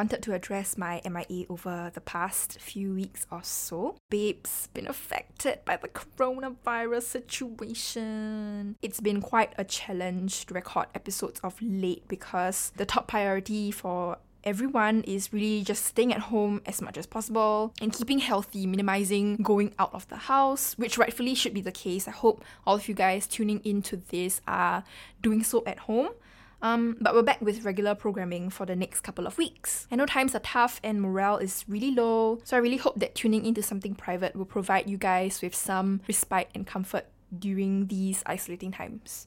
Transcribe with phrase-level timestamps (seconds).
[0.00, 3.96] wanted to address my MIA over the past few weeks or so.
[4.08, 8.76] Babe's been affected by the coronavirus situation.
[8.80, 14.16] It's been quite a challenge to record episodes of late because the top priority for
[14.42, 19.36] everyone is really just staying at home as much as possible and keeping healthy, minimizing
[19.36, 22.08] going out of the house, which rightfully should be the case.
[22.08, 24.82] I hope all of you guys tuning into this are
[25.20, 26.08] doing so at home.
[26.62, 29.86] Um, but we're back with regular programming for the next couple of weeks.
[29.90, 33.14] I know times are tough and morale is really low, so I really hope that
[33.14, 37.06] tuning into something private will provide you guys with some respite and comfort
[37.38, 39.26] during these isolating times.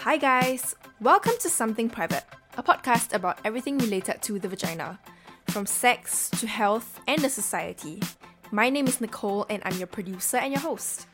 [0.00, 0.74] Hi, guys!
[1.00, 2.24] Welcome to Something Private,
[2.58, 5.00] a podcast about everything related to the vagina,
[5.46, 8.02] from sex to health and the society.
[8.50, 11.06] My name is Nicole, and I'm your producer and your host.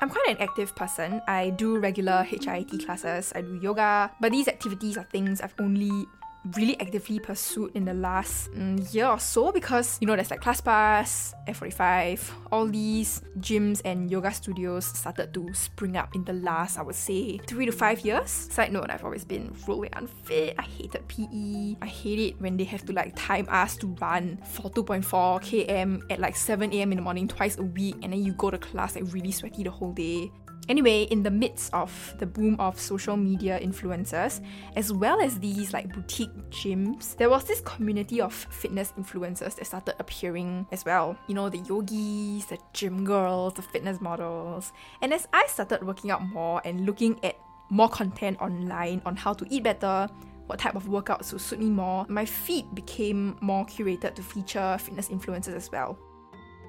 [0.00, 1.22] I'm quite an active person.
[1.28, 6.06] I do regular HIIT classes, I do yoga, but these activities are things I've only
[6.52, 10.42] really actively pursued in the last mm, year or so because you know there's like
[10.42, 16.78] ClassPass, F45, all these gyms and yoga studios started to spring up in the last
[16.78, 18.30] I would say three to five years.
[18.30, 20.54] Side note, I've always been really unfit.
[20.58, 21.76] I hated PE.
[21.80, 25.04] I hate it when they have to like time us to run for 2.4
[25.40, 26.92] km at like 7 a.m.
[26.92, 29.64] in the morning twice a week and then you go to class like really sweaty
[29.64, 30.30] the whole day.
[30.68, 34.40] Anyway, in the midst of the boom of social media influencers,
[34.76, 39.66] as well as these like boutique gyms, there was this community of fitness influencers that
[39.66, 41.16] started appearing as well.
[41.26, 44.72] You know, the yogis, the gym girls, the fitness models.
[45.02, 47.36] And as I started working out more and looking at
[47.68, 50.08] more content online on how to eat better,
[50.46, 54.76] what type of workouts would suit me more, my feed became more curated to feature
[54.78, 55.98] fitness influencers as well.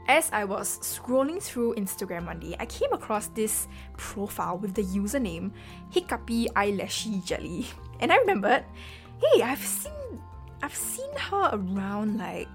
[0.07, 3.67] As I was scrolling through Instagram one day, I came across this
[3.97, 5.51] profile with the username
[5.89, 7.67] Hiccupy Eyelashy Jelly.
[7.99, 8.65] And I remembered,
[9.21, 10.21] hey, I've seen
[10.61, 12.47] I've seen her around like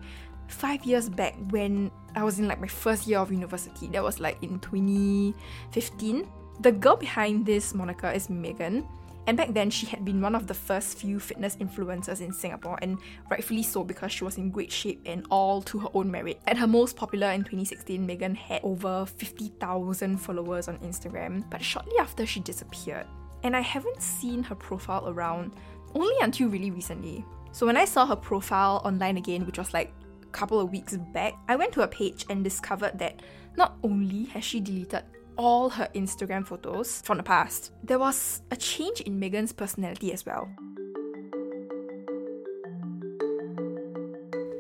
[0.48, 3.86] five years back when I was in like my first year of university.
[3.88, 6.28] That was like in 2015.
[6.60, 8.86] The girl behind this moniker is Megan.
[9.26, 12.78] And back then, she had been one of the first few fitness influencers in Singapore,
[12.82, 12.98] and
[13.30, 16.40] rightfully so because she was in great shape and all to her own merit.
[16.46, 21.96] At her most popular in 2016, Megan had over 50,000 followers on Instagram, but shortly
[22.00, 23.06] after she disappeared.
[23.42, 25.52] And I haven't seen her profile around
[25.94, 27.24] only until really recently.
[27.52, 29.92] So when I saw her profile online again, which was like
[30.22, 33.22] a couple of weeks back, I went to her page and discovered that
[33.56, 35.02] not only has she deleted
[35.40, 37.72] all her Instagram photos from the past.
[37.82, 40.50] There was a change in Megan's personality as well.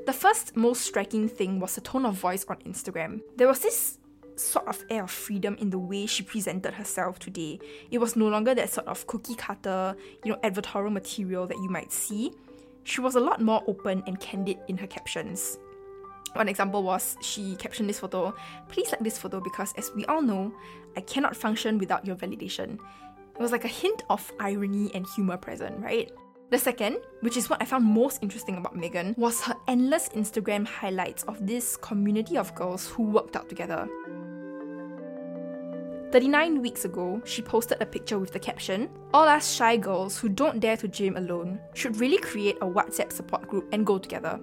[0.06, 3.20] The first most striking thing was the tone of voice on Instagram.
[3.36, 3.98] There was this
[4.36, 7.60] sort of air of freedom in the way she presented herself today.
[7.90, 11.68] It was no longer that sort of cookie cutter, you know, advertorial material that you
[11.68, 12.32] might see.
[12.84, 15.58] She was a lot more open and candid in her captions.
[16.34, 18.34] One example was she captioned this photo
[18.68, 20.52] Please like this photo because, as we all know,
[20.96, 22.78] I cannot function without your validation.
[23.34, 26.10] It was like a hint of irony and humor present, right?
[26.50, 30.66] The second, which is what I found most interesting about Megan, was her endless Instagram
[30.66, 33.88] highlights of this community of girls who worked out together.
[36.10, 40.28] 39 weeks ago, she posted a picture with the caption All us shy girls who
[40.28, 44.40] don't dare to gym alone should really create a WhatsApp support group and go together.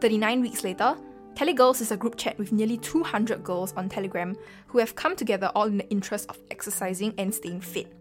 [0.00, 0.96] 39 weeks later,
[1.34, 4.36] Telegirls is a group chat with nearly 200 girls on Telegram
[4.68, 7.92] who have come together all in the interest of exercising and staying fit.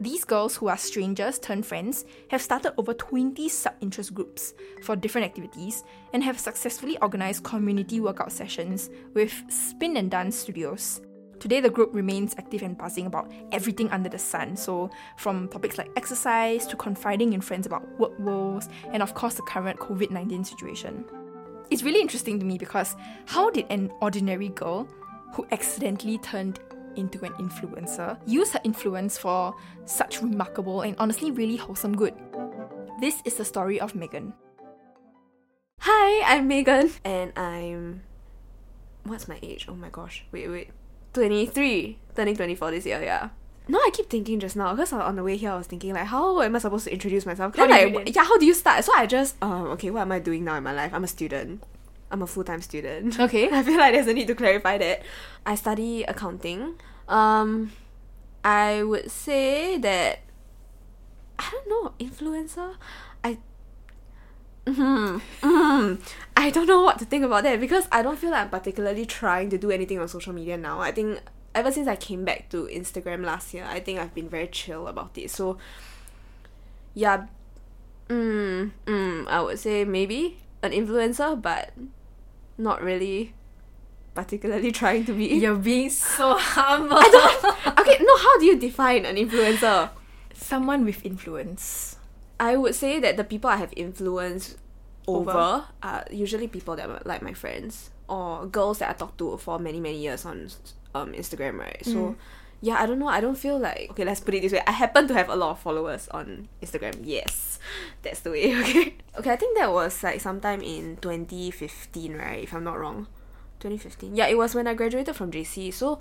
[0.00, 4.96] These girls, who are strangers turned friends, have started over 20 sub interest groups for
[4.96, 11.00] different activities and have successfully organized community workout sessions with Spin and Dance Studios.
[11.40, 14.56] Today, the group remains active and buzzing about everything under the sun.
[14.56, 19.34] So, from topics like exercise to confiding in friends about work woes, and of course,
[19.34, 21.04] the current COVID 19 situation.
[21.70, 24.88] It's really interesting to me because how did an ordinary girl
[25.32, 26.60] who accidentally turned
[26.96, 32.14] into an influencer use her influence for such remarkable and honestly really wholesome good?
[33.00, 34.32] This is the story of Megan.
[35.80, 38.02] Hi, I'm Megan, and I'm.
[39.04, 39.66] What's my age?
[39.68, 40.24] Oh my gosh.
[40.32, 40.70] Wait, wait.
[41.14, 41.98] 23.
[42.14, 43.30] Turning 24 this year, yeah.
[43.68, 46.06] No, I keep thinking just now because on the way here I was thinking like,
[46.06, 47.54] how am I supposed to introduce myself?
[47.54, 48.82] How Then do you like, yeah, how do you start?
[48.82, 50.94] So I just, um, okay, what am I doing now in my life?
[50.94, 51.62] I'm a student.
[52.10, 53.18] I'm a full time student.
[53.20, 53.50] Okay.
[53.50, 55.02] I feel like there's a need to clarify that.
[55.44, 56.76] I study accounting.
[57.08, 57.72] Um,
[58.42, 60.20] I would say that
[61.38, 62.76] I don't know influencer.
[64.68, 64.70] I.
[64.70, 66.02] Mm-hmm, mm-hmm.
[66.36, 69.06] I don't know what to think about that because I don't feel like I'm particularly
[69.06, 70.80] trying to do anything on social media now.
[70.80, 71.20] I think
[71.54, 74.86] ever since I came back to Instagram last year, I think I've been very chill
[74.86, 75.30] about it.
[75.30, 75.58] So
[76.94, 77.26] yeah,
[78.08, 81.72] mm, mm, I would say maybe an influencer, but
[82.56, 83.34] not really
[84.14, 85.26] particularly trying to be.
[85.26, 86.98] You're being so humble.
[86.98, 89.90] okay, no, how do you define an influencer?
[90.34, 91.97] Someone with influence.
[92.40, 94.56] I would say that the people I have influence
[95.06, 95.64] over, Over.
[95.82, 99.58] are usually people that are like my friends or girls that I talked to for
[99.58, 100.48] many many years on
[100.94, 101.82] um Instagram, right?
[101.84, 102.16] So
[102.60, 103.08] yeah, I don't know.
[103.08, 104.04] I don't feel like okay.
[104.04, 104.62] Let's put it this way.
[104.66, 107.00] I happen to have a lot of followers on Instagram.
[107.02, 107.58] Yes,
[108.02, 108.52] that's the way.
[108.60, 108.94] Okay.
[109.18, 109.30] Okay.
[109.32, 112.42] I think that was like sometime in 2015, right?
[112.44, 113.06] If I'm not wrong.
[113.60, 114.14] 2015.
[114.14, 115.72] Yeah, it was when I graduated from JC.
[115.74, 115.98] So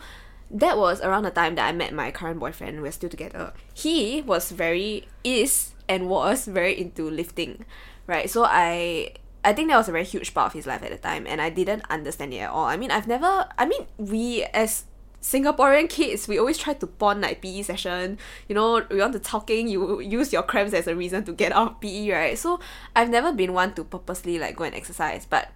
[0.51, 2.81] that was around the time that I met my current boyfriend.
[2.81, 3.53] We're still together.
[3.73, 7.65] He was very is and was very into lifting,
[8.07, 8.29] right?
[8.29, 9.13] So I
[9.43, 11.41] I think that was a very huge part of his life at the time, and
[11.41, 12.65] I didn't understand it at all.
[12.65, 13.47] I mean, I've never.
[13.57, 14.85] I mean, we as
[15.21, 18.17] Singaporean kids, we always try to pawn like PE session.
[18.47, 21.51] You know, we want to talking, you use your cramps as a reason to get
[21.51, 22.37] out PE, right?
[22.37, 22.59] So
[22.95, 25.49] I've never been one to purposely like go and exercise, but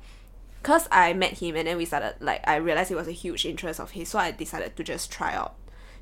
[0.63, 3.45] cause I met him and then we started like I realized it was a huge
[3.45, 5.55] interest of his, so I decided to just try out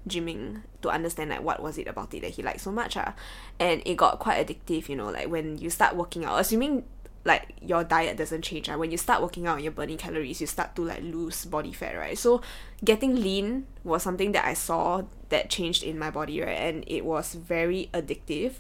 [0.08, 3.14] gymming to understand like what was it about it that he liked so much ah.
[3.60, 6.40] and it got quite addictive you know like when you start working out.
[6.40, 6.84] Assuming
[7.26, 10.48] like your diet doesn't change right when you start working out you're burning calories you
[10.48, 12.18] start to like lose body fat right?
[12.18, 12.42] So
[12.84, 16.58] getting lean was something that I saw that changed in my body right?
[16.58, 18.56] And it was very addictive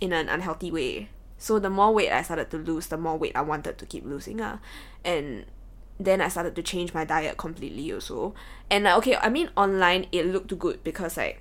[0.00, 1.08] in an unhealthy way.
[1.38, 4.04] So the more weight I started to lose the more weight I wanted to keep
[4.04, 4.58] losing ah.
[5.04, 5.46] and
[6.00, 8.34] then I started to change my diet completely also.
[8.70, 11.40] And like, okay, I mean online it looked good because like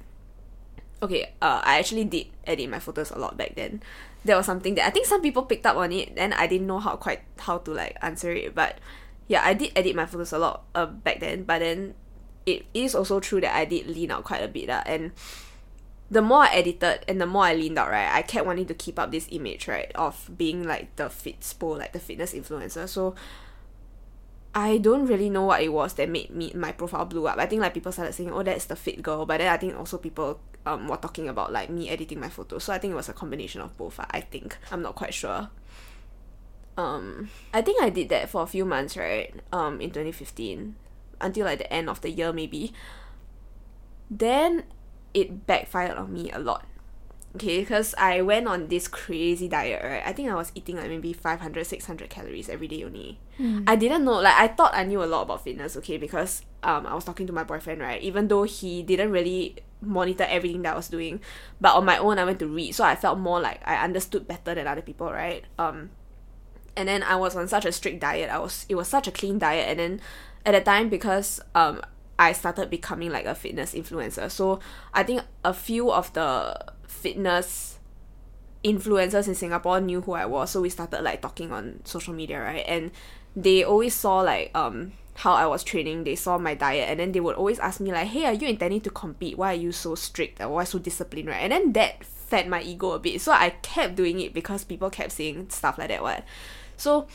[1.01, 3.81] okay, uh I actually did edit my photos a lot back then.
[4.25, 6.67] That was something that I think some people picked up on it and I didn't
[6.67, 8.53] know how quite how to like answer it.
[8.53, 8.79] But
[9.27, 11.94] yeah, I did edit my photos a lot uh, back then, but then
[12.45, 15.11] it is also true that I did lean out quite a bit uh, and
[16.11, 18.73] the more I edited and the more I leaned out, right, I kept wanting to
[18.73, 22.89] keep up this image, right, of being like the fitspo, like the fitness influencer.
[22.89, 23.15] So
[24.53, 27.37] I don't really know what it was that made me my profile blew up.
[27.37, 29.77] I think like people started saying, "Oh, that's the fit girl," but then I think
[29.77, 32.63] also people um were talking about like me editing my photos.
[32.63, 33.99] So I think it was a combination of both.
[33.99, 35.49] I think I'm not quite sure.
[36.77, 39.33] Um, I think I did that for a few months, right?
[39.51, 40.75] Um, in 2015
[41.21, 42.73] until like the end of the year maybe.
[44.09, 44.63] Then
[45.13, 46.65] it backfired on me a lot.
[47.35, 50.01] Okay, because I went on this crazy diet, right?
[50.03, 53.19] I think I was eating like maybe 500, 600 calories every day only.
[53.67, 56.87] I didn't know, like, I thought I knew a lot about fitness, okay, because um,
[56.87, 58.01] I was talking to my boyfriend, right?
[58.01, 61.21] Even though he didn't really monitor everything that I was doing,
[61.61, 64.27] but on my own, I went to read, so I felt more like I understood
[64.27, 65.45] better than other people, right?
[65.59, 65.91] Um,
[66.75, 68.29] and then I was on such a strict diet.
[68.29, 70.01] I was it was such a clean diet, and then
[70.45, 71.81] at the time because um
[72.17, 74.31] I started becoming like a fitness influencer.
[74.31, 74.59] So
[74.93, 76.55] I think a few of the
[76.99, 77.79] fitness
[78.63, 82.41] influencers in Singapore knew who I was, so we started like talking on social media,
[82.41, 82.65] right?
[82.67, 82.91] And
[83.35, 87.11] they always saw like um how I was training, they saw my diet, and then
[87.11, 89.37] they would always ask me like, "Hey, are you intending to compete?
[89.37, 90.39] Why are you so strict?
[90.41, 91.43] Or why so disciplined?" Right?
[91.43, 94.89] And then that fed my ego a bit, so I kept doing it because people
[94.89, 96.01] kept saying stuff like that.
[96.01, 96.23] What?
[96.77, 97.07] So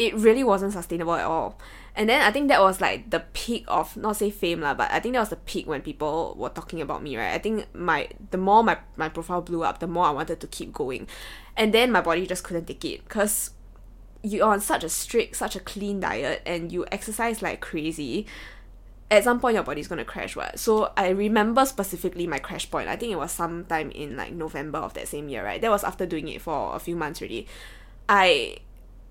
[0.00, 1.58] it really wasn't sustainable at all.
[1.94, 4.90] And then I think that was like the peak of not say fame lah, but
[4.90, 7.34] I think that was the peak when people were talking about me, right?
[7.34, 10.46] I think my the more my, my profile blew up, the more I wanted to
[10.46, 11.06] keep going.
[11.54, 13.50] And then my body just couldn't take it because
[14.22, 18.24] you're on such a strict, such a clean diet and you exercise like crazy.
[19.10, 20.58] At some point your body's gonna crash what?
[20.58, 22.88] So I remember specifically my crash point.
[22.88, 25.60] I think it was sometime in like November of that same year, right?
[25.60, 27.46] That was after doing it for a few months already.
[28.08, 28.56] I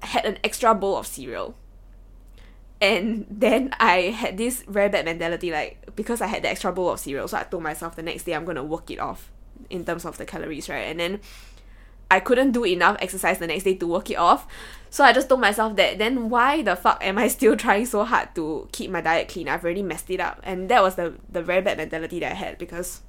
[0.01, 1.56] had an extra bowl of cereal
[2.82, 6.89] and then I had this very bad mentality, like because I had the extra bowl
[6.89, 9.32] of cereal, so I told myself the next day I'm gonna work it off
[9.70, 10.88] in terms of the calories, right?
[10.88, 11.20] And then
[12.10, 14.48] I couldn't do enough exercise the next day to work it off.
[14.89, 18.06] So I just told myself that then why the fuck am I still trying so
[18.06, 19.50] hard to keep my diet clean?
[19.50, 20.39] I've already messed it up.
[20.44, 23.01] And that was the the very bad mentality that I had because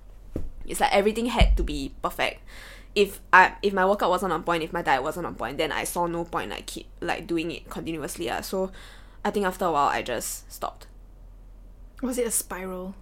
[0.66, 2.42] it's like everything had to be perfect.
[2.94, 5.72] If I if my workout wasn't on point, if my diet wasn't on point, then
[5.72, 8.28] I saw no point like keep like doing it continuously.
[8.28, 8.42] Uh.
[8.42, 8.72] So
[9.24, 10.86] I think after a while I just stopped.
[12.02, 12.94] Was it a spiral?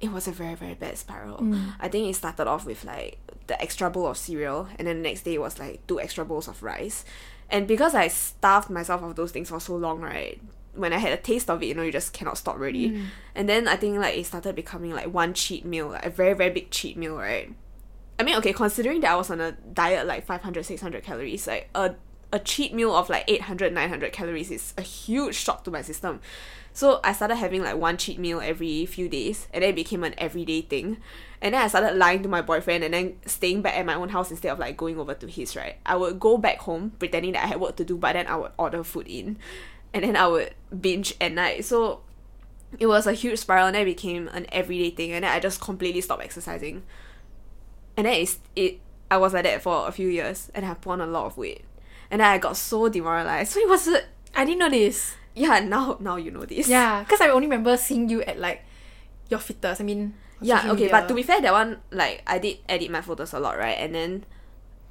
[0.00, 1.38] It was a very, very bad spiral.
[1.80, 5.08] I think it started off with like the extra bowl of cereal and then the
[5.08, 7.04] next day it was like two extra bowls of rice.
[7.50, 10.40] And because I starved myself of those things for so long, right?
[10.74, 12.86] When I had a taste of it, you know, you just cannot stop really.
[13.34, 16.34] And then I think like it started becoming like one cheat meal, like a very,
[16.34, 17.52] very big cheat meal, right?
[18.18, 21.68] I mean, okay, considering that I was on a diet like 500, 600 calories, like
[21.74, 21.94] a,
[22.32, 26.20] a cheat meal of like 800 900 calories is a huge shock to my system.
[26.76, 30.02] So i started having like one cheat meal every few days and then it became
[30.02, 30.98] an everyday thing.
[31.40, 34.08] And then i started lying to my boyfriend and then staying back at my own
[34.08, 35.76] house instead of like going over to his right?
[35.86, 38.36] I would go back home pretending that i had work to do but then i
[38.36, 39.38] would order food in
[39.92, 41.64] and then i would binge at night.
[41.64, 42.00] So
[42.80, 45.38] it was a huge spiral and then it became an everyday thing and then i
[45.38, 46.82] just completely stopped exercising
[47.96, 50.92] and then it's, it I was like that for a few years and I put
[50.92, 51.64] on a lot of weight.
[52.10, 53.52] And then I got so demoralized.
[53.54, 54.00] So it was a,
[54.34, 55.14] I didn't know this.
[55.34, 56.68] yeah, now now you know this.
[56.68, 58.62] Yeah, because I only remember seeing you at like
[59.28, 59.80] your fittest.
[59.80, 60.88] I mean, Yeah, okay, media.
[60.90, 63.78] but to be fair, that one like I did edit my photos a lot, right?
[63.78, 64.24] And then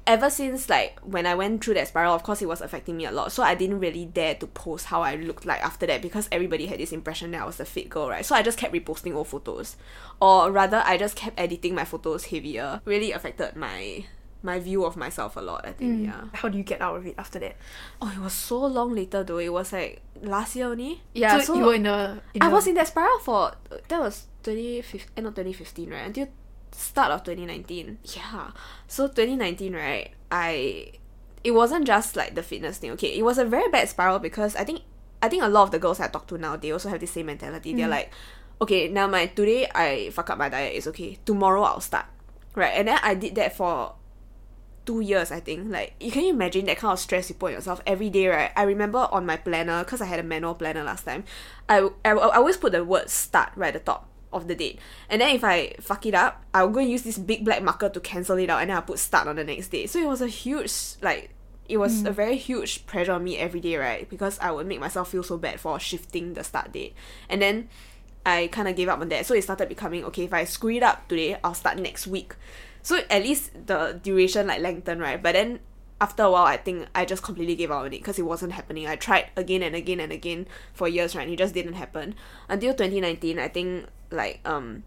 [0.06, 3.06] ever since like when I went through that spiral, of course it was affecting me
[3.06, 3.32] a lot.
[3.32, 6.66] So I didn't really dare to post how I looked like after that because everybody
[6.66, 8.24] had this impression that I was the fit girl, right?
[8.24, 9.76] So I just kept reposting old photos.
[10.20, 12.80] Or rather I just kept editing my photos heavier.
[12.84, 14.04] Really affected my
[14.42, 16.04] my view of myself a lot, I think, Mm.
[16.04, 16.24] yeah.
[16.34, 17.56] How do you get out of it after that?
[18.02, 19.38] Oh, it was so long later though.
[19.38, 21.00] It was like last year only.
[21.14, 22.20] Yeah, so, you were in the.
[22.34, 23.54] In I the- was in that spiral for
[23.88, 26.28] that was 2015 end of 2015 right until
[26.74, 28.50] start of 2019 yeah.
[28.88, 30.92] So 2019 right I
[31.42, 32.90] it wasn't just like the fitness thing.
[32.92, 34.80] Okay it was a very bad spiral because I think
[35.22, 37.06] I think a lot of the girls I talk to now they also have the
[37.06, 37.72] same mentality.
[37.74, 37.90] They're Mm.
[37.90, 38.10] like
[38.60, 41.18] okay now my today I fuck up my diet is okay.
[41.24, 42.06] Tomorrow I'll start.
[42.54, 43.94] Right and then I did that for
[44.86, 45.70] two years I think.
[45.70, 48.28] Like you can you imagine that kind of stress you put on yourself every day
[48.28, 48.50] right?
[48.56, 51.24] I remember on my planner because I had a manual planner last time
[51.68, 54.78] I, I, I always put the word start right at the top of the date
[55.08, 57.88] and then if I fuck it up I'll go and use this big black marker
[57.88, 60.06] to cancel it out and then I'll put start on the next day so it
[60.06, 60.72] was a huge
[61.02, 61.30] like
[61.68, 62.14] it was a mm.
[62.14, 65.38] very huge pressure on me every day right because I would make myself feel so
[65.38, 66.94] bad for shifting the start date
[67.28, 67.68] and then
[68.26, 69.26] I kind of gave up on that.
[69.26, 70.24] So it started becoming okay.
[70.24, 72.34] If I screw it up today, I'll start next week.
[72.82, 75.22] So at least the duration like lengthened, right?
[75.22, 75.60] But then
[76.00, 78.52] after a while, I think I just completely gave up on it because it wasn't
[78.52, 78.86] happening.
[78.86, 81.22] I tried again and again and again for years, right?
[81.22, 82.14] And it just didn't happen
[82.48, 83.38] until 2019.
[83.38, 84.84] I think like um.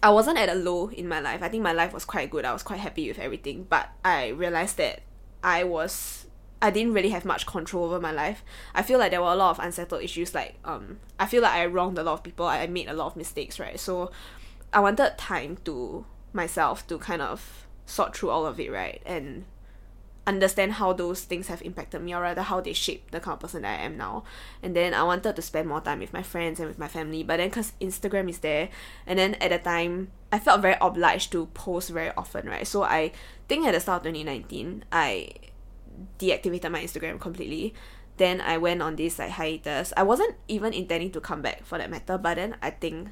[0.00, 1.42] I wasn't at a low in my life.
[1.42, 2.44] I think my life was quite good.
[2.44, 3.66] I was quite happy with everything.
[3.68, 5.00] But I realized that
[5.42, 6.26] I was
[6.60, 8.44] I didn't really have much control over my life.
[8.74, 10.34] I feel like there were a lot of unsettled issues.
[10.34, 12.46] Like um, I feel like I wronged a lot of people.
[12.46, 13.78] I made a lot of mistakes, right?
[13.78, 14.10] So
[14.72, 19.44] I wanted time to myself to kind of sort through all of it, right, and
[20.28, 23.40] understand how those things have impacted me, or rather how they shaped the kind of
[23.40, 24.24] person that I am now.
[24.62, 27.22] And then I wanted to spend more time with my friends and with my family.
[27.22, 28.68] But then because Instagram is there,
[29.06, 32.66] and then at the time I felt very obliged to post very often, right?
[32.66, 33.12] So I
[33.48, 35.30] think at the start of 2019, I
[36.18, 37.74] deactivated my Instagram completely.
[38.18, 39.92] Then I went on this like hiatus.
[39.96, 43.08] I wasn't even intending to come back for that matter, but then I think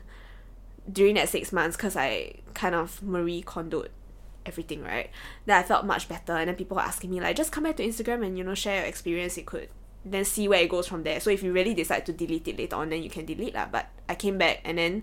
[0.91, 3.89] during that six months, because I kind of Marie Kondoed
[4.47, 5.11] everything, right?
[5.47, 7.77] That I felt much better, and then people were asking me like, just come back
[7.77, 9.37] to Instagram and you know share your experience.
[9.37, 9.69] It could
[10.05, 11.21] then see where it goes from there.
[11.21, 13.67] So if you really decide to delete it later on, then you can delete lah.
[13.71, 15.03] But I came back, and then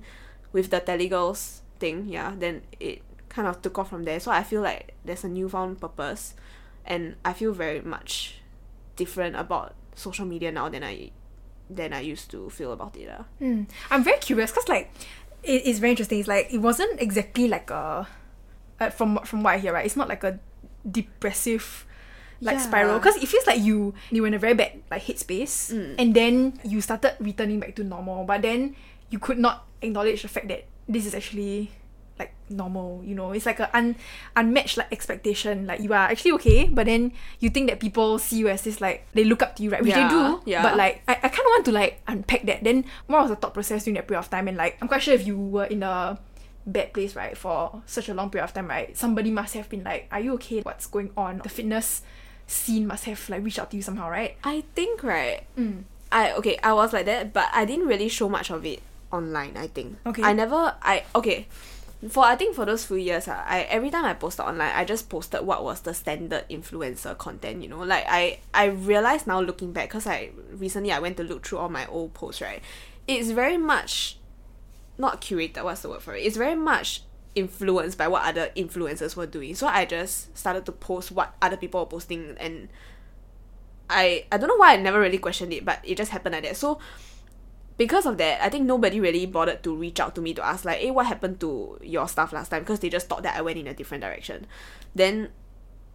[0.51, 4.19] with the Telegirls thing, yeah, then it kind of took off from there.
[4.19, 6.35] So I feel like there's a newfound purpose,
[6.85, 8.39] and I feel very much
[8.95, 11.11] different about social media now than I
[11.69, 13.07] than I used to feel about it.
[13.07, 13.25] lah.
[13.39, 13.63] Hmm.
[13.89, 14.91] I'm very curious because like
[15.43, 16.19] it is very interesting.
[16.19, 18.07] It's like it wasn't exactly like a
[18.83, 19.85] uh, from from what I hear, right?
[19.85, 20.39] It's not like a
[20.83, 21.85] depressive
[22.43, 22.67] like Yeah.
[22.67, 25.95] spiral because it feels like you you were in a very bad like headspace Mm.
[25.97, 28.75] and then you started returning back to normal, but then
[29.09, 31.71] you could not acknowledge the fact that this is actually
[32.19, 33.95] like normal you know it's like a un-
[34.37, 37.09] unmatched like expectation like you are actually okay but then
[37.41, 39.81] you think that people see you as this like they look up to you right
[39.81, 40.61] which Yeah, they do yeah.
[40.61, 43.35] but like I, I kind of want to like unpack that then what was the
[43.41, 45.65] thought process during that period of time and like i'm quite sure if you were
[45.65, 46.19] in a
[46.65, 49.83] bad place right for such a long period of time right somebody must have been
[49.83, 52.01] like are you okay what's going on the fitness
[52.47, 55.43] scene must have like reached out to you somehow right I think right.
[55.57, 55.83] mm.
[56.13, 59.57] I okay, I was like that, but I didn't really show much of it online.
[59.57, 59.97] I think.
[60.05, 60.21] Okay.
[60.21, 60.75] I never.
[60.81, 61.47] I okay.
[62.07, 64.85] For I think for those few years, ah, I every time I posted online, I
[64.85, 67.63] just posted what was the standard influencer content.
[67.63, 71.23] You know, like I I realized now looking back, cause I recently I went to
[71.23, 72.41] look through all my old posts.
[72.41, 72.61] Right,
[73.07, 74.17] it's very much
[74.97, 75.63] not curated.
[75.63, 76.21] What's the word for it?
[76.21, 77.03] It's very much
[77.35, 79.55] influenced by what other influencers were doing.
[79.55, 82.69] So I just started to post what other people were posting and
[83.89, 86.43] I I don't know why I never really questioned it, but it just happened like
[86.43, 86.57] that.
[86.57, 86.79] So
[87.77, 90.63] because of that, I think nobody really bothered to reach out to me to ask
[90.63, 93.41] like, "Hey, what happened to your stuff last time?" Because they just thought that I
[93.41, 94.45] went in a different direction.
[94.93, 95.29] Then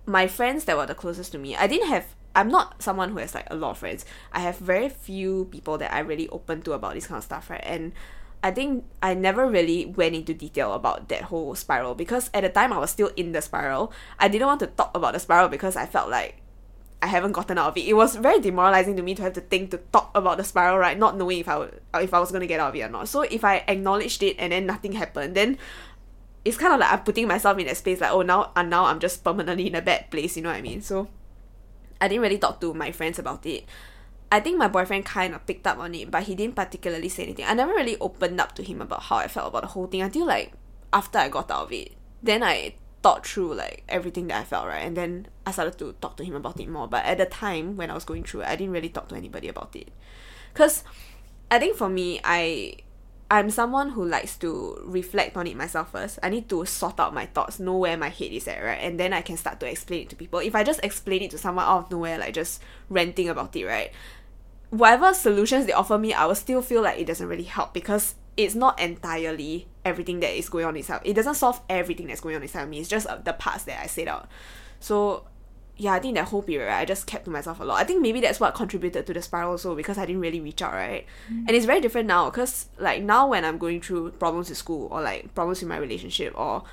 [0.06, 2.14] my friends that were the closest to me, I didn't have.
[2.34, 4.04] I'm not someone who has like a lot of friends.
[4.32, 7.50] I have very few people that I really open to about this kind of stuff,
[7.50, 7.62] right?
[7.64, 7.92] And
[8.42, 12.48] I think I never really went into detail about that whole spiral because at the
[12.48, 13.92] time I was still in the spiral.
[14.18, 16.40] I didn't want to talk about the spiral because I felt like
[17.02, 17.86] I haven't gotten out of it.
[17.86, 20.78] It was very demoralizing to me to have to think to talk about the spiral,
[20.78, 20.98] right?
[20.98, 23.08] Not knowing if I would, if I was gonna get out of it or not.
[23.08, 25.58] So if I acknowledged it and then nothing happened, then
[26.44, 28.84] it's kind of like I'm putting myself in that space like oh now and now
[28.84, 30.80] I'm just permanently in a bad place, you know what I mean?
[30.80, 31.08] So
[32.00, 33.64] I didn't really talk to my friends about it.
[34.30, 37.24] I think my boyfriend kind of picked up on it, but he didn't particularly say
[37.24, 37.46] anything.
[37.46, 40.02] I never really opened up to him about how I felt about the whole thing
[40.02, 40.52] until like
[40.92, 41.92] after I got out of it.
[42.22, 44.84] Then I thought through like everything that I felt, right?
[44.84, 46.88] And then I started to talk to him about it more.
[46.88, 49.14] But at the time when I was going through it, I didn't really talk to
[49.14, 49.90] anybody about it.
[50.54, 50.84] Cause
[51.50, 52.74] I think for me, I
[53.30, 56.18] I'm someone who likes to reflect on it myself first.
[56.22, 58.78] I need to sort out my thoughts, know where my head is at, right?
[58.80, 60.38] And then I can start to explain it to people.
[60.38, 63.66] If I just explain it to someone out of nowhere, like just ranting about it,
[63.66, 63.92] right?
[64.70, 68.14] Whatever solutions they offer me, I will still feel like it doesn't really help because
[68.38, 71.02] it's not entirely everything that is going on inside.
[71.04, 72.80] It doesn't solve everything that's going on inside me.
[72.80, 74.28] It's just uh, the parts that I said out.
[74.80, 75.24] So
[75.80, 77.80] yeah, I think that whole period, right, I just kept to myself a lot.
[77.80, 80.60] I think maybe that's what contributed to the spiral also because I didn't really reach
[80.60, 81.06] out, right?
[81.32, 81.44] Mm.
[81.46, 84.88] And it's very different now because, like, now when I'm going through problems in school
[84.90, 86.64] or, like, problems in my relationship or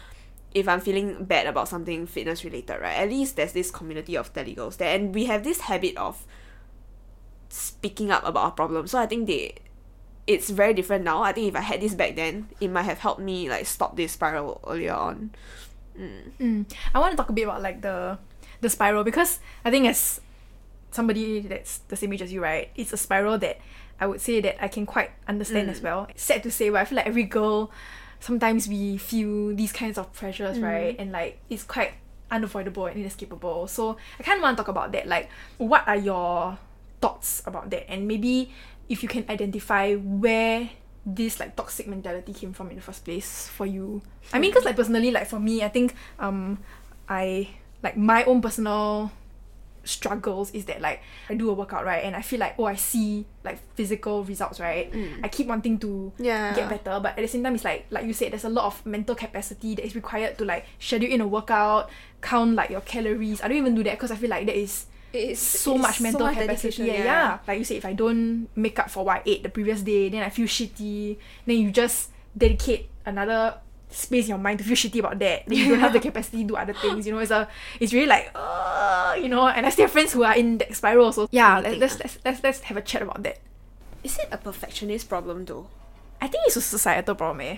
[0.55, 4.33] if I'm feeling bad about something fitness related, right, at least there's this community of
[4.33, 4.95] telegirls there.
[4.95, 6.25] And we have this habit of
[7.49, 8.89] speaking up about our problems.
[8.89, 9.53] So I think they,
[10.25, 11.21] it's very different now.
[11.21, 13.95] I think if I had this back then, it might have helped me, like, stop
[13.97, 15.29] this spiral earlier on.
[15.95, 16.31] Mm.
[16.39, 16.65] Mm.
[16.95, 18.17] I want to talk a bit about, like, the
[18.65, 20.19] the spiral because I think as
[20.91, 23.59] somebody that's the same age as you, right, it's a spiral that
[23.99, 25.71] I would say that I can quite understand mm.
[25.71, 26.07] as well.
[26.15, 27.71] Sad to say, but I feel like every girl
[28.19, 30.63] sometimes we feel these kinds of pressures, mm.
[30.63, 30.95] right?
[30.97, 31.93] And like it's quite
[32.31, 33.67] unavoidable and inescapable.
[33.67, 35.07] So I kind of want to talk about that.
[35.07, 36.57] Like, what are your
[37.01, 37.89] thoughts about that?
[37.89, 38.51] And maybe
[38.89, 40.69] if you can identify where
[41.05, 44.01] this like toxic mentality came from in the first place for you.
[44.33, 46.57] I mean, because like personally, like for me, I think um
[47.07, 47.49] I
[47.85, 49.11] like my own personal
[49.85, 52.73] struggles is that like I do a workout right and I feel like oh I
[52.73, 55.19] see like physical results right mm.
[55.23, 56.55] I keep wanting to yeah.
[56.55, 58.65] get better but at the same time it's like like you said there's a lot
[58.65, 62.81] of mental capacity that is required to like schedule in a workout count like your
[62.81, 66.01] calories I don't even do that because I feel like that is it's so much
[66.01, 67.03] mental so much capacity yeah.
[67.03, 69.81] yeah like you said if I don't make up for what I ate the previous
[69.81, 73.59] day then I feel shitty then you just dedicate another
[73.95, 75.43] space in your mind to feel shitty about that.
[75.47, 77.07] Then you don't have the capacity to do other things.
[77.07, 77.47] You know, it's a
[77.79, 79.47] it's really like uh, you know.
[79.47, 81.11] And I still have friends who are in that spiral.
[81.11, 83.39] So yeah, let's let's, let's let's let's have a chat about that.
[84.03, 85.67] Is it a perfectionist problem though?
[86.21, 87.41] I think it's a societal problem.
[87.41, 87.57] Eh?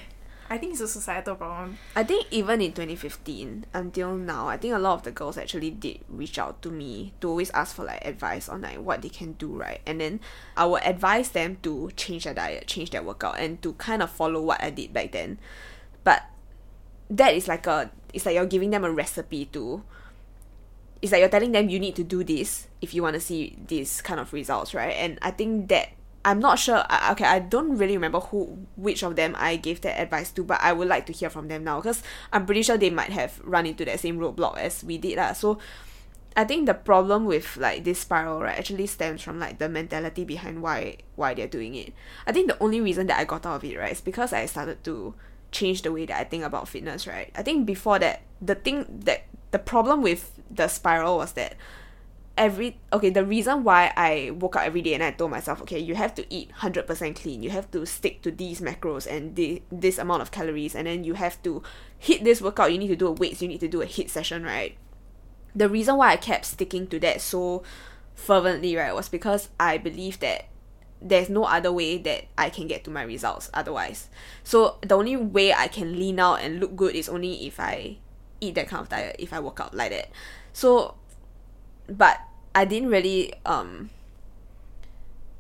[0.50, 1.78] I think it's a societal problem.
[1.94, 5.72] I think even in 2015 until now, I think a lot of the girls actually
[5.72, 9.10] did reach out to me to always ask for like advice on like what they
[9.10, 9.82] can do, right?
[9.86, 10.22] And then
[10.56, 14.10] I would advise them to change their diet, change their workout, and to kind of
[14.10, 15.77] follow what I did back then but
[17.10, 19.84] that is like a it's like you're giving them a recipe to
[21.02, 23.58] it's like you're telling them you need to do this if you want to see
[23.68, 25.90] these kind of results right and i think that
[26.26, 30.00] i'm not sure okay i don't really remember who which of them i gave that
[30.00, 32.78] advice to but i would like to hear from them now because i'm pretty sure
[32.78, 35.34] they might have run into that same roadblock as we did lah.
[35.34, 35.58] so
[36.38, 40.24] I think the problem with like this spiral right actually stems from like the mentality
[40.24, 41.94] behind why why they're doing it.
[42.28, 44.46] I think the only reason that I got out of it right is because I
[44.46, 45.16] started to
[45.58, 47.32] change the way that I think about fitness, right?
[47.36, 51.56] I think before that, the thing that the problem with the spiral was that
[52.38, 55.80] every okay the reason why i woke up every day and i told myself okay
[55.80, 59.62] you have to eat 100% clean you have to stick to these macros and the,
[59.72, 61.64] this amount of calories and then you have to
[62.04, 64.12] HIIT this workout you need to do a weights you need to do a hit
[64.12, 64.78] session right
[65.56, 67.64] the reason why i kept sticking to that so
[68.14, 70.46] fervently right was because i believe that
[71.02, 74.10] there's no other way that I can get to my results otherwise.
[74.44, 77.98] So the only way I can lean out and look good is only if I
[78.42, 80.10] eat that kind of diet, if I work out like that.
[80.54, 80.96] So
[81.88, 82.20] but
[82.54, 83.90] I didn't really um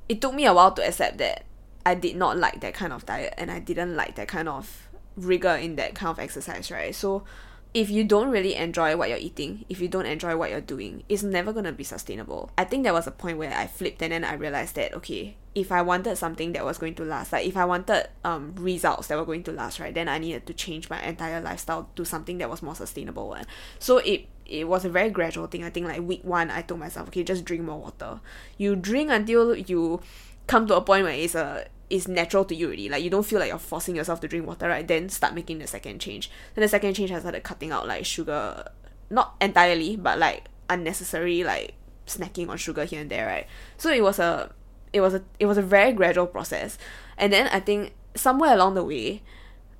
[0.07, 1.43] it took me a while to accept that
[1.85, 4.87] I did not like that kind of diet and I didn't like that kind of
[5.15, 6.93] rigor in that kind of exercise, right?
[6.93, 7.23] So
[7.73, 11.03] if you don't really enjoy what you're eating, if you don't enjoy what you're doing,
[11.09, 12.49] it's never gonna be sustainable.
[12.57, 15.35] I think there was a point where I flipped and then I realized that okay,
[15.53, 19.07] if I wanted something that was going to last, like if I wanted um results
[19.07, 22.05] that were going to last, right, then I needed to change my entire lifestyle to
[22.05, 23.45] something that was more sustainable one.
[23.79, 25.63] So it it was a very gradual thing.
[25.63, 28.21] I think like week one I told myself, okay, just drink more water.
[28.57, 30.01] You drink until you
[30.47, 32.89] come to a point where it's a it's natural to you already.
[32.89, 34.87] Like you don't feel like you're forcing yourself to drink water, right?
[34.87, 36.29] Then start making the second change.
[36.55, 38.69] Then the second change I started cutting out like sugar
[39.09, 41.73] not entirely, but like unnecessary like
[42.05, 43.47] snacking on sugar here and there, right?
[43.77, 44.51] So it was a
[44.93, 46.77] it was a it was a very gradual process
[47.17, 49.21] and then i think somewhere along the way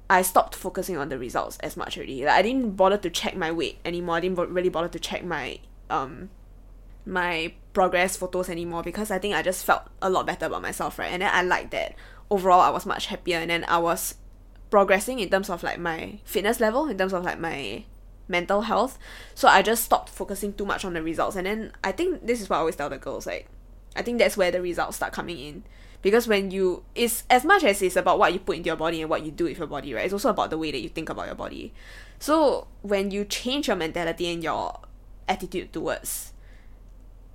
[0.10, 3.36] i stopped focusing on the results as much already like i didn't bother to check
[3.36, 5.58] my weight anymore i didn't really bother to check my
[5.90, 6.30] um
[7.06, 10.98] my progress photos anymore because I think I just felt a lot better about myself,
[10.98, 11.14] right?
[11.14, 11.94] And then I liked that
[12.32, 14.16] overall I was much happier and then I was
[14.72, 17.84] progressing in terms of like my fitness level, in terms of like my
[18.28, 18.98] mental health.
[19.36, 21.36] So I just stopped focusing too much on the results.
[21.36, 23.48] And then I think this is what I always tell the girls, like
[23.96, 25.64] I think that's where the results start coming in.
[26.02, 29.02] Because when you it's as much as it's about what you put into your body
[29.02, 30.06] and what you do with your body, right?
[30.06, 31.76] It's also about the way that you think about your body.
[32.18, 34.80] So when you change your mentality and your
[35.28, 36.34] attitude towards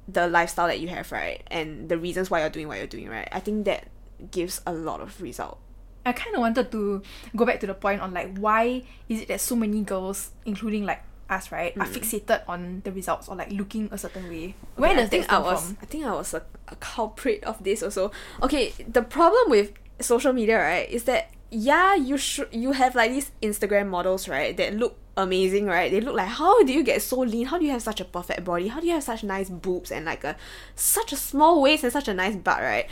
[0.08, 1.42] the lifestyle that you have, right?
[1.50, 3.28] And the reasons why you're doing what you're doing, right?
[3.32, 3.88] I think that
[4.30, 5.58] gives a lot of result.
[6.04, 7.02] I kind of wanted to
[7.36, 10.84] go back to the point on like why is it that so many girls, including
[10.84, 11.92] like us, right, are mm.
[11.92, 14.54] fixated on the results or like looking a certain way.
[14.76, 15.78] Where Okay, does I think I was from?
[15.80, 18.12] I think I was a, a culprit of this also.
[18.42, 23.10] Okay, the problem with social media, right, is that yeah, you should you have like
[23.10, 25.90] these Instagram models, right, that look amazing, right?
[25.90, 27.46] They look like how do you get so lean?
[27.46, 28.68] How do you have such a perfect body?
[28.68, 30.36] How do you have such nice boobs and like a
[30.74, 32.90] such a small waist and such a nice butt, right?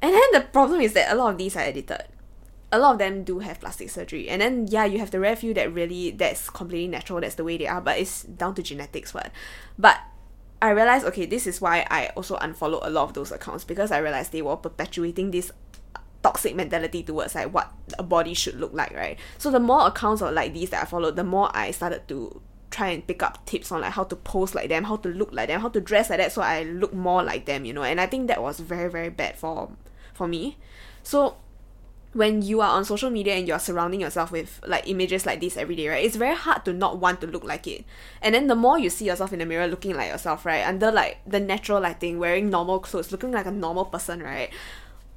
[0.00, 2.04] And then the problem is that a lot of these are edited.
[2.70, 4.28] A lot of them do have plastic surgery.
[4.28, 7.44] And then yeah, you have the rare few that really that's completely natural, that's the
[7.44, 9.32] way they are, but it's down to genetics what.
[9.76, 9.98] But
[10.62, 13.90] I realized okay, this is why I also unfollowed a lot of those accounts because
[13.90, 15.50] I realized they were perpetuating this
[16.22, 19.18] toxic mentality towards like what a body should look like, right?
[19.38, 22.40] So the more accounts of like these that I followed, the more I started to
[22.70, 25.32] try and pick up tips on like how to pose like them, how to look
[25.32, 27.82] like them, how to dress like that so I look more like them, you know.
[27.82, 29.70] And I think that was very, very bad for
[30.14, 30.56] for me.
[31.02, 31.36] So
[32.14, 35.56] when you are on social media and you're surrounding yourself with like images like this
[35.56, 36.04] every day, right?
[36.04, 37.84] It's very hard to not want to look like it.
[38.20, 40.66] And then the more you see yourself in the mirror looking like yourself, right?
[40.66, 44.50] Under like the natural lighting, wearing normal clothes, looking like a normal person, right?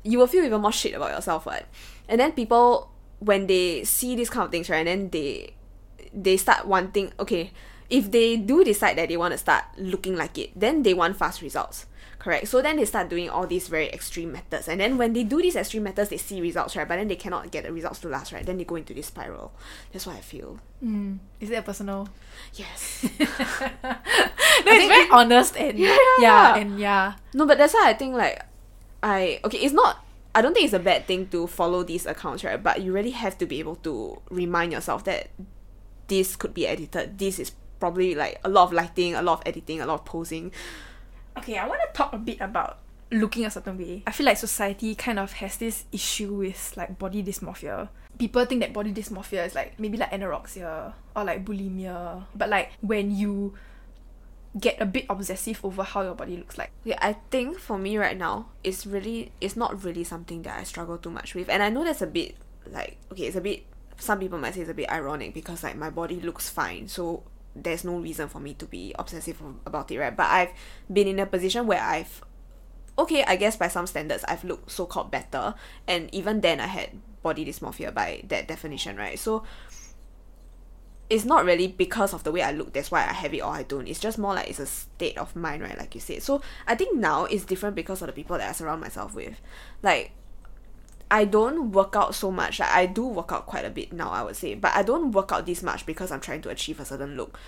[0.06, 1.66] You will feel even more shit about yourself, right?
[2.08, 5.56] And then people when they see these kind of things, right, and then they
[6.14, 7.52] they start wanting okay,
[7.90, 11.18] if they do decide that they want to start looking like it, then they want
[11.18, 11.86] fast results.
[12.20, 12.48] Correct.
[12.48, 14.68] So then they start doing all these very extreme methods.
[14.68, 16.88] And then when they do these extreme methods, they see results, right?
[16.88, 18.44] But then they cannot get the results to last, right?
[18.44, 19.54] Then they go into this spiral.
[19.94, 20.60] That's what I feel.
[20.84, 21.20] Mm.
[21.40, 22.10] Is it a personal?
[22.56, 23.04] Yes.
[23.20, 23.28] no,
[24.66, 25.96] it's very honest and Yeah.
[26.20, 27.14] yeah, and yeah.
[27.36, 28.42] no, but that's why I think like
[29.04, 30.06] I okay, it's not
[30.36, 32.62] I don't think it's a bad thing to follow these accounts, right?
[32.62, 35.30] But you really have to be able to remind yourself that
[36.08, 37.18] this could be edited.
[37.18, 40.06] This is probably like a lot of lighting, a lot of editing, a lot of
[40.06, 40.52] posing.
[41.38, 42.80] Okay, I want to talk a bit about
[43.12, 44.04] looking a certain way.
[44.06, 47.90] I feel like society kind of has this issue with like body dysmorphia.
[48.18, 52.26] People think that body dysmorphia is like maybe like anorexia or like bulimia.
[52.36, 53.54] But like when you
[54.60, 56.72] get a bit obsessive over how your body looks like.
[56.84, 60.64] Yeah, I think for me right now, it's really it's not really something that I
[60.64, 61.50] struggle too much with.
[61.50, 62.36] And I know that's a bit
[62.68, 63.66] like okay, it's a bit
[63.98, 67.24] some people might say it's a bit ironic because like my body looks fine, so
[67.56, 70.16] there's no reason for me to be obsessive about it, right?
[70.16, 70.52] But I've
[70.92, 72.24] been in a position where I've
[72.98, 75.54] okay, I guess by some standards I've looked so called better
[75.88, 76.92] and even then I had
[77.22, 79.20] body dysmorphia by that definition, right?
[79.20, 79.44] So
[81.10, 83.52] it's not really because of the way I look that's why I have it or
[83.52, 83.88] I don't.
[83.88, 85.78] It's just more like it's a state of mind, right?
[85.78, 86.24] Like you said.
[86.24, 89.40] So I think now it's different because of the people that I surround myself with.
[89.84, 90.12] Like
[91.10, 92.60] I don't work out so much.
[92.60, 95.12] Like, I do work out quite a bit now, I would say, but I don't
[95.12, 97.40] work out this much because I'm trying to achieve a certain look.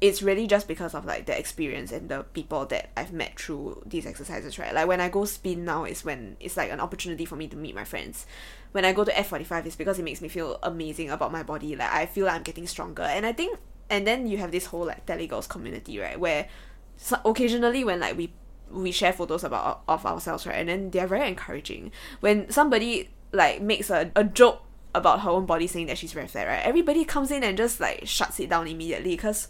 [0.00, 3.82] It's really just because of like the experience and the people that I've met through
[3.86, 4.74] these exercises, right?
[4.74, 7.56] Like when I go spin now is when it's like an opportunity for me to
[7.56, 8.26] meet my friends.
[8.74, 11.76] When I go to F45 it's because it makes me feel amazing about my body.
[11.76, 13.02] Like I feel like I'm getting stronger.
[13.02, 13.58] And I think
[13.88, 16.18] and then you have this whole like telegirls community, right?
[16.18, 16.48] Where
[16.96, 18.32] so occasionally when like we
[18.70, 23.60] we share photos about of ourselves right and then they're very encouraging when somebody like
[23.60, 24.62] makes a, a joke
[24.94, 27.80] about her own body saying that she's very fat right everybody comes in and just
[27.80, 29.48] like shuts it down immediately because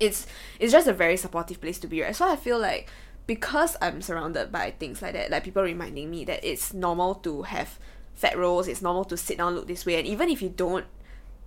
[0.00, 0.26] it's
[0.58, 2.88] it's just a very supportive place to be right so i feel like
[3.26, 7.42] because i'm surrounded by things like that like people reminding me that it's normal to
[7.42, 7.78] have
[8.14, 10.86] fat rolls it's normal to sit down look this way and even if you don't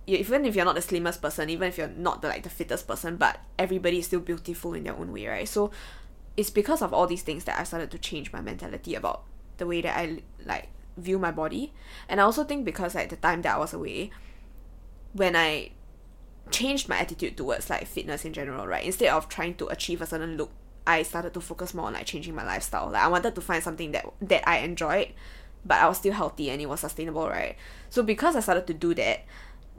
[0.06, 2.86] even if you're not the slimmest person even if you're not the like the fittest
[2.86, 5.70] person but everybody is still beautiful in their own way right so
[6.38, 9.24] it's because of all these things that I started to change my mentality about
[9.56, 11.72] the way that I like view my body.
[12.08, 14.12] And I also think because like the time that I was away,
[15.14, 15.72] when I
[16.52, 18.84] changed my attitude towards like fitness in general, right?
[18.84, 20.52] Instead of trying to achieve a certain look,
[20.86, 22.88] I started to focus more on like changing my lifestyle.
[22.88, 25.08] Like I wanted to find something that that I enjoyed,
[25.68, 27.56] but I was still healthy and it was sustainable, right?
[27.90, 29.24] So because I started to do that,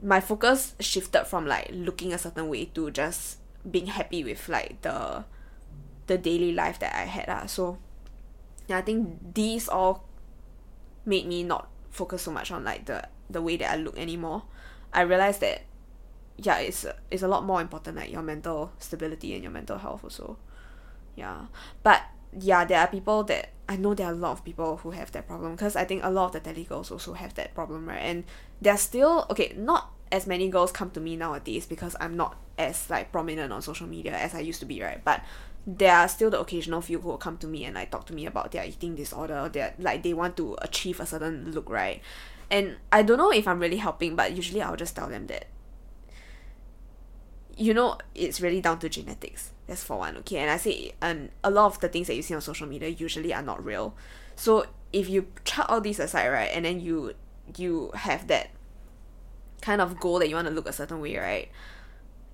[0.02, 4.80] my focus shifted from like looking a certain way to just being happy with like
[4.82, 5.24] the
[6.06, 7.28] the daily life that I had.
[7.28, 7.46] Uh.
[7.46, 7.78] So
[8.68, 10.06] yeah, I think these all
[11.04, 14.44] made me not focus so much on like the the way that I look anymore.
[14.94, 15.62] I realized that
[16.38, 20.04] yeah, it's it's a lot more important like your mental stability and your mental health
[20.04, 20.38] also.
[21.16, 21.46] Yeah.
[21.82, 22.02] But
[22.38, 25.12] yeah, there are people that I know there are a lot of people who have
[25.12, 27.88] that problem because I think a lot of the tele girls also have that problem,
[27.88, 28.00] right?
[28.00, 28.24] And
[28.60, 32.90] they're still okay, not as many girls come to me nowadays because I'm not as
[32.90, 35.00] like prominent on social media as I used to be, right?
[35.04, 35.22] But
[35.68, 38.26] there are still the occasional few who come to me and like talk to me
[38.26, 42.02] about their eating disorder, that like they want to achieve a certain look, right?
[42.50, 45.46] And I don't know if I'm really helping, but usually I'll just tell them that
[47.56, 50.38] you know it's really down to genetics that's for one okay?
[50.38, 52.88] And i say and a lot of the things that you see on social media
[52.88, 53.94] usually are not real.
[54.34, 57.14] So if you chuck all these aside right and then you
[57.56, 58.50] you have that
[59.62, 61.48] kind of goal that you want to look a certain way right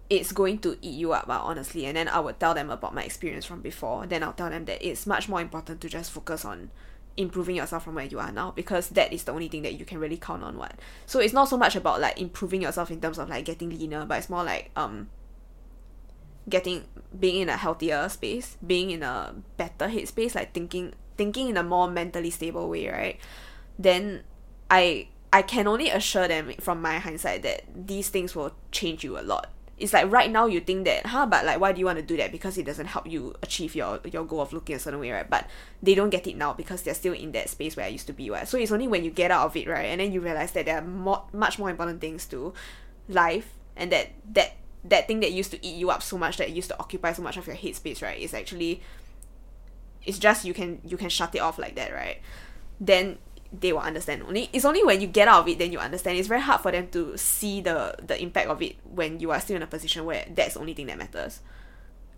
[0.09, 1.85] it's going to eat you up uh, honestly.
[1.85, 4.07] And then i would tell them about my experience from before.
[4.07, 6.71] Then i'll tell them that it's much more important to just focus on
[7.19, 9.85] improving yourself from where you are now because that is the only thing that you
[9.85, 10.73] can really count on what?
[11.05, 14.07] So it's not so much about like improving yourself in terms of like getting leaner
[14.07, 15.11] but it's more like um
[16.49, 16.85] getting
[17.19, 21.63] being in a healthier space being in a better headspace like thinking thinking in a
[21.63, 23.19] more mentally stable way right?
[23.79, 24.23] Then
[24.71, 29.19] i i can only assure them from my hindsight that these things will change you
[29.19, 29.51] a lot.
[29.79, 32.05] It's like right now you think that huh but like why do you want to
[32.05, 32.33] do that?
[32.33, 35.29] Because it doesn't help you achieve your your goal of looking a certain way right?
[35.29, 35.49] But
[35.83, 38.13] they don't get it now because they're still in that space where I used to
[38.13, 38.47] be right?
[38.47, 39.87] So it's only when you get out of it right?
[39.87, 42.55] And then you realize that there are more much more important things to
[43.09, 46.51] life and that that that thing that used to eat you up so much that
[46.51, 48.21] used to occupy so much of your headspace right?
[48.21, 48.83] Is actually
[50.05, 52.21] it's just you can you can shut it off like that right?
[52.81, 53.19] Then
[53.53, 56.19] they will understand only it's only when you get out of it then you understand.
[56.19, 59.41] It's very hard for them to see the the impact of it when you are
[59.41, 61.41] still in a position where that's the only thing that matters.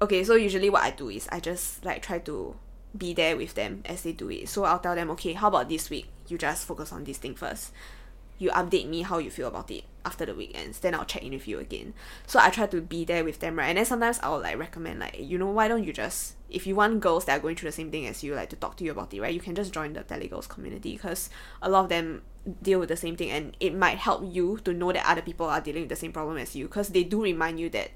[0.01, 2.55] Okay so usually what i do is i just like try to
[2.97, 4.49] be there with them as they do it.
[4.49, 6.09] So i'll tell them okay how about this week?
[6.29, 7.73] You just focus on this thing first
[8.39, 11.33] you update me how you feel about it after the weekends then i'll check in
[11.33, 11.93] with you again.
[12.27, 13.69] So i try to be there with them right?
[13.69, 16.75] And then sometimes i'll like recommend like you know why don't you just if you
[16.75, 18.85] want girls that are going through the same thing as you like to talk to
[18.85, 21.29] you about it right you can just join the telegirls community because
[21.61, 22.23] a lot of them
[22.63, 25.47] deal with the same thing and it might help you to know that other people
[25.47, 27.91] are dealing with the same problem as you because they do remind you that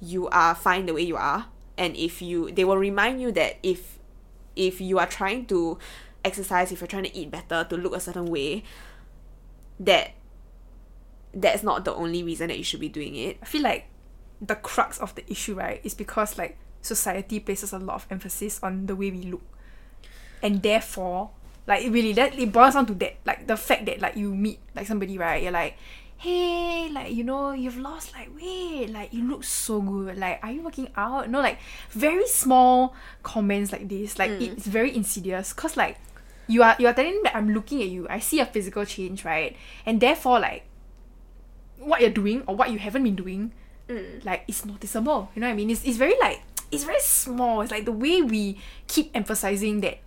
[0.00, 1.46] you are fine the way you are
[1.78, 3.98] and if you they will remind you that if
[4.54, 5.78] if you are trying to
[6.24, 8.62] exercise if you're trying to eat better to look a certain way
[9.80, 10.12] that
[11.34, 13.38] that's not the only reason that you should be doing it.
[13.42, 13.86] I feel like
[14.40, 18.60] the crux of the issue, right, is because like society places a lot of emphasis
[18.62, 19.42] on the way we look.
[20.42, 21.30] And therefore,
[21.66, 23.16] like it really that it boils down to that.
[23.24, 25.76] Like the fact that like you meet like somebody, right, you're like,
[26.18, 30.16] hey, like you know, you've lost like weight, like you look so good.
[30.16, 31.28] Like, are you working out?
[31.28, 31.58] No, like
[31.90, 34.52] very small comments like this, like Mm.
[34.52, 35.52] it's very insidious.
[35.52, 35.98] Cause like
[36.46, 38.84] you are you are telling me that I'm looking at you, I see a physical
[38.84, 39.56] change, right?
[39.84, 40.64] And therefore like
[41.78, 43.52] what you're doing or what you haven't been doing
[43.88, 44.24] Mm.
[44.24, 45.30] like it's noticeable.
[45.34, 45.70] You know what i mean?
[45.70, 47.60] It's, it's very like it's very small.
[47.60, 49.98] It's like the way we keep emphasizing that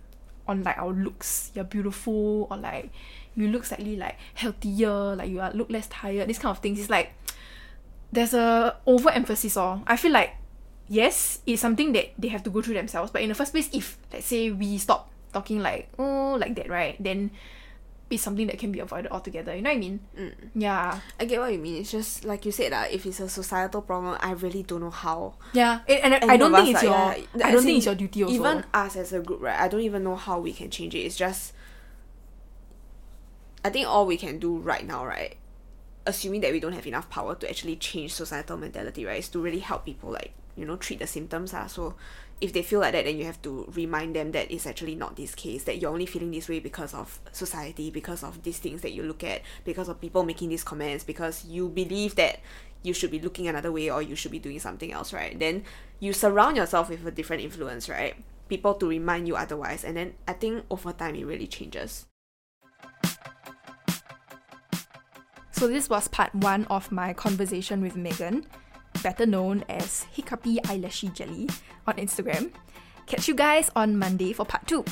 [0.46, 1.50] on like our looks.
[1.54, 2.90] You're beautiful or like
[3.34, 6.78] you look slightly like healthier like you are look less tired this kind of things.
[6.78, 7.12] It's like
[8.12, 10.34] there's a overemphasis on i feel like
[10.88, 13.10] yes it's something that they have to go through themselves.
[13.10, 16.68] But in the first place if let's say we stop talking like oh like that
[16.68, 17.30] right then
[18.10, 20.34] it's something that can be avoided altogether you know what i mean Mm.
[20.54, 21.76] yeah I get what you mean.
[21.80, 24.90] It's just like you said, uh, if it's a societal problem, I really don't know
[24.90, 25.34] how.
[25.52, 27.94] yeah and, and I- i don't think it's your yeah, i don't think it's your
[27.94, 29.58] duty also Even us as a group, right?
[29.60, 31.00] I don't even know how we can change it.
[31.06, 31.52] It's just,
[33.64, 35.36] I think all we can do right now, right?
[36.06, 39.18] Assuming that we don't have enough power to actually change societal mentality, right?
[39.18, 41.52] Is to really help people, like you know, treat the symptoms.
[41.54, 41.94] Ah, so
[42.40, 45.16] if they feel like that, then you have to remind them that it's actually not
[45.16, 45.64] this case.
[45.64, 49.02] That you're only feeling this way because of society, because of these things that you
[49.02, 52.40] look at, because of people making these comments, because you believe that
[52.82, 55.38] you should be looking another way or you should be doing something else, right?
[55.38, 55.64] Then
[55.98, 58.14] you surround yourself with a different influence, right?
[58.48, 62.06] People to remind you otherwise, and then I think over time it really changes.
[65.52, 68.46] So this was part one of my conversation with Megan,
[69.02, 71.48] better known as Hiccupy Eyelashy Jelly
[71.86, 72.52] on Instagram.
[73.06, 74.84] Catch you guys on Monday for part two.